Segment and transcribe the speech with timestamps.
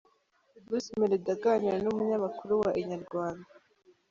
[0.65, 3.47] Bruce Melody aganira n’umunyamakuru wa Inyarwanda.